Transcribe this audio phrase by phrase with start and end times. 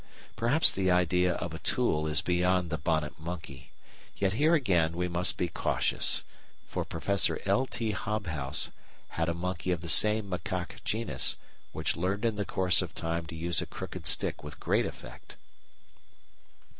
[0.35, 3.71] Perhaps the idea of a "tool" is beyond the Bonnet Monkey,
[4.17, 6.23] yet here again we must be cautious,
[6.65, 7.67] for Professor L.
[7.67, 7.91] T.
[7.91, 8.71] Hobhouse
[9.09, 11.35] had a monkey of the same macaque genus
[11.71, 15.37] which learned in the course of time to use a crooked stick with great effect.